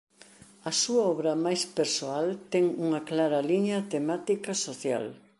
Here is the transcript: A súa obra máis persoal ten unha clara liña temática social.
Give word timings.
A 0.69 0.71
súa 0.81 1.03
obra 1.13 1.41
máis 1.45 1.61
persoal 1.77 2.27
ten 2.53 2.65
unha 2.85 3.01
clara 3.09 3.39
liña 3.51 3.77
temática 3.93 4.51
social. 4.67 5.05